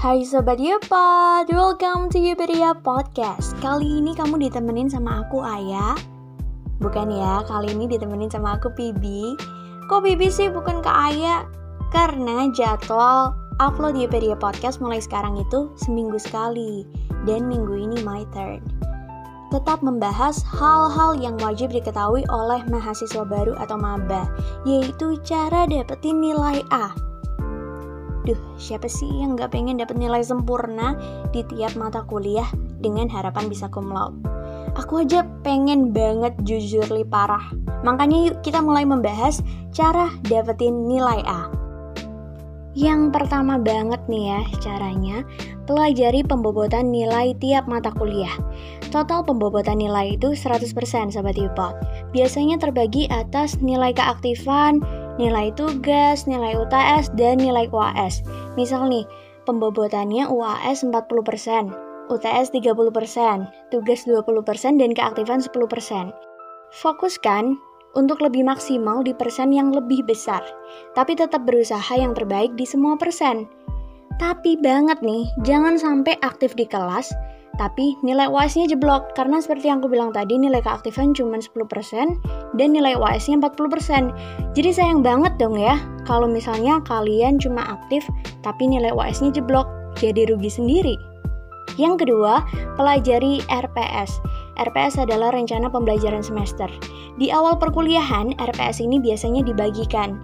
[0.00, 3.52] Hai Sobat Yupod, welcome to Yupedia Podcast.
[3.60, 5.92] Kali ini kamu ditemenin sama aku Ayah
[6.80, 9.36] Bukan ya, kali ini ditemenin sama aku Bibi.
[9.92, 11.44] Kok Bibi sih bukan ke Ayah?
[11.92, 16.88] Karena jadwal upload Yupedia Podcast mulai sekarang itu seminggu sekali
[17.28, 18.64] Dan minggu ini my turn.
[19.52, 24.24] Tetap membahas hal-hal yang wajib diketahui oleh mahasiswa baru atau maba,
[24.64, 27.09] yaitu cara dapetin nilai A
[28.30, 30.94] Duh, siapa sih yang gak pengen dapat nilai sempurna
[31.34, 32.46] di tiap mata kuliah
[32.78, 34.22] dengan harapan bisa cum laude?
[34.78, 37.50] Aku aja pengen banget jujur li parah.
[37.82, 39.42] Makanya yuk kita mulai membahas
[39.74, 41.50] cara dapetin nilai A.
[42.78, 45.26] Yang pertama banget nih ya caranya,
[45.66, 48.38] pelajari pembobotan nilai tiap mata kuliah.
[48.94, 50.70] Total pembobotan nilai itu 100%
[51.10, 51.74] Sobat Yupot.
[52.14, 54.86] Biasanya terbagi atas nilai keaktifan,
[55.20, 58.24] nilai tugas, nilai UTS, dan nilai UAS.
[58.56, 59.04] Misal nih,
[59.44, 61.68] pembobotannya UAS 40%,
[62.08, 66.08] UTS 30%, tugas 20%, dan keaktifan 10%.
[66.80, 67.60] Fokuskan
[67.92, 70.40] untuk lebih maksimal di persen yang lebih besar,
[70.96, 73.44] tapi tetap berusaha yang terbaik di semua persen.
[74.16, 77.12] Tapi banget nih, jangan sampai aktif di kelas,
[77.60, 81.60] tapi nilai UAS-nya jeblok karena seperti yang aku bilang tadi nilai keaktifan cuma 10%
[82.56, 84.56] dan nilai UAS-nya 40%.
[84.56, 85.76] Jadi sayang banget dong ya
[86.08, 88.08] kalau misalnya kalian cuma aktif
[88.40, 89.68] tapi nilai UAS-nya jeblok,
[90.00, 90.96] jadi rugi sendiri.
[91.76, 92.42] Yang kedua,
[92.80, 94.18] pelajari RPS.
[94.58, 96.66] RPS adalah rencana pembelajaran semester.
[97.20, 100.18] Di awal perkuliahan, RPS ini biasanya dibagikan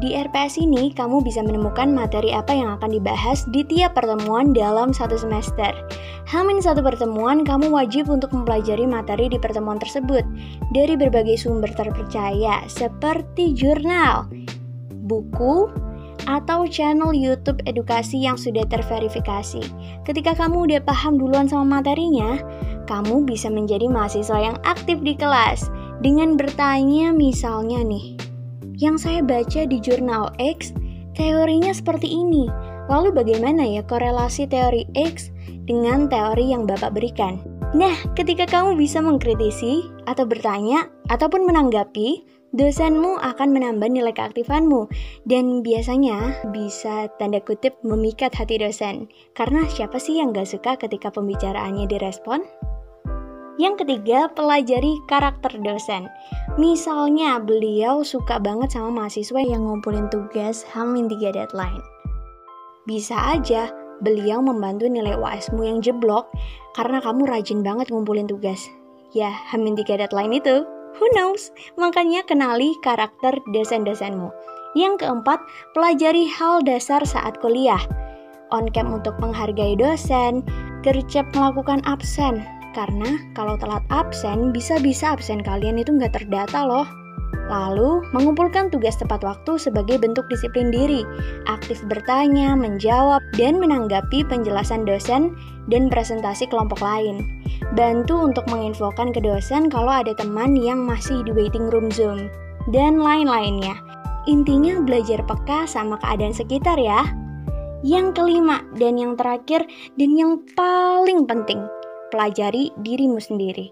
[0.00, 4.96] di RPS ini, kamu bisa menemukan materi apa yang akan dibahas di tiap pertemuan dalam
[4.96, 5.76] satu semester.
[6.24, 10.24] Hamin satu pertemuan, kamu wajib untuk mempelajari materi di pertemuan tersebut
[10.72, 14.24] dari berbagai sumber terpercaya seperti jurnal,
[15.04, 15.68] buku,
[16.24, 19.60] atau channel YouTube edukasi yang sudah terverifikasi.
[20.08, 22.40] Ketika kamu udah paham duluan sama materinya,
[22.88, 25.68] kamu bisa menjadi mahasiswa yang aktif di kelas
[26.00, 28.29] dengan bertanya misalnya nih,
[28.80, 30.72] yang saya baca di jurnal X,
[31.12, 32.48] teorinya seperti ini.
[32.88, 35.28] Lalu bagaimana ya korelasi teori X
[35.68, 37.38] dengan teori yang Bapak berikan?
[37.70, 44.90] Nah, ketika kamu bisa mengkritisi atau bertanya ataupun menanggapi, dosenmu akan menambah nilai keaktifanmu
[45.30, 49.06] dan biasanya bisa tanda kutip memikat hati dosen.
[49.38, 52.42] Karena siapa sih yang gak suka ketika pembicaraannya direspon?
[53.60, 56.08] Yang ketiga, pelajari karakter dosen.
[56.56, 61.84] Misalnya, beliau suka banget sama mahasiswa yang ngumpulin tugas hamin 3 deadline.
[62.88, 63.68] Bisa aja
[64.00, 66.32] beliau membantu nilai UASmu yang jeblok
[66.72, 68.64] karena kamu rajin banget ngumpulin tugas.
[69.12, 70.64] Ya, hamin 3 deadline itu.
[70.96, 71.52] Who knows?
[71.76, 74.32] Makanya kenali karakter dosen-dosenmu.
[74.72, 75.36] Yang keempat,
[75.76, 77.84] pelajari hal dasar saat kuliah.
[78.56, 80.40] On cam untuk menghargai dosen,
[80.80, 86.86] gercep melakukan absen, karena kalau telat absen, bisa-bisa absen kalian itu nggak terdata loh.
[87.50, 91.02] Lalu, mengumpulkan tugas tepat waktu sebagai bentuk disiplin diri,
[91.50, 95.34] aktif bertanya, menjawab, dan menanggapi penjelasan dosen
[95.66, 97.42] dan presentasi kelompok lain.
[97.74, 102.30] Bantu untuk menginfokan ke dosen kalau ada teman yang masih di waiting room Zoom,
[102.70, 103.74] dan lain-lainnya.
[104.30, 107.02] Intinya belajar peka sama keadaan sekitar ya.
[107.82, 109.64] Yang kelima dan yang terakhir
[109.96, 111.64] dan yang paling penting,
[112.10, 113.70] pelajari dirimu sendiri.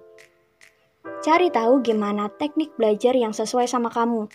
[1.20, 4.30] Cari tahu gimana teknik belajar yang sesuai sama kamu.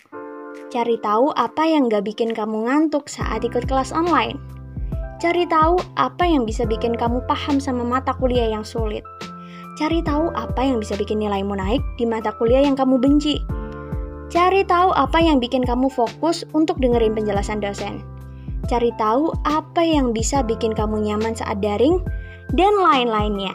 [0.70, 4.38] Cari tahu apa yang gak bikin kamu ngantuk saat ikut kelas online.
[5.24, 9.02] Cari tahu apa yang bisa bikin kamu paham sama mata kuliah yang sulit.
[9.80, 13.40] Cari tahu apa yang bisa bikin nilaimu naik di mata kuliah yang kamu benci.
[14.30, 18.04] Cari tahu apa yang bikin kamu fokus untuk dengerin penjelasan dosen.
[18.68, 22.04] Cari tahu apa yang bisa bikin kamu nyaman saat daring,
[22.54, 23.54] dan lain-lainnya.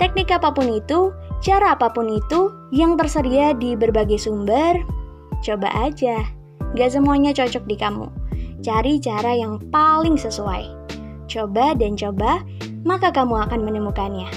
[0.00, 1.12] Teknik apa pun itu,
[1.44, 4.80] cara apa pun itu yang tersedia di berbagai sumber,
[5.44, 6.24] coba aja.
[6.72, 8.08] Gak semuanya cocok di kamu.
[8.64, 10.72] Cari cara yang paling sesuai.
[11.28, 12.40] Coba dan coba,
[12.80, 14.32] maka kamu akan menemukannya.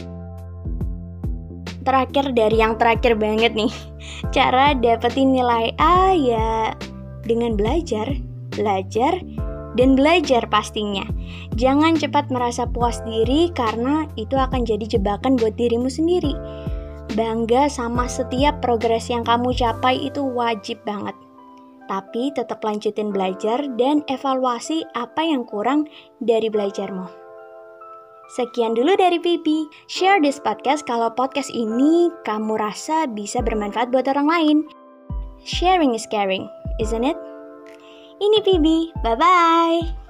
[1.87, 3.71] Terakhir dari yang terakhir banget nih,
[4.35, 6.75] cara dapetin nilai A ya
[7.23, 8.11] dengan belajar,
[8.51, 9.15] belajar,
[9.73, 11.05] dan belajar pastinya.
[11.57, 16.33] Jangan cepat merasa puas diri karena itu akan jadi jebakan buat dirimu sendiri.
[17.13, 21.13] Bangga sama setiap progres yang kamu capai itu wajib banget.
[21.85, 25.85] Tapi tetap lanjutin belajar dan evaluasi apa yang kurang
[26.23, 27.05] dari belajarmu.
[28.33, 29.67] Sekian dulu dari Pipi.
[29.85, 34.57] Share this podcast kalau podcast ini kamu rasa bisa bermanfaat buat orang lain.
[35.43, 36.47] Sharing is caring,
[36.79, 37.19] isn't it?
[38.23, 40.02] Ini Pibi, bye-bye!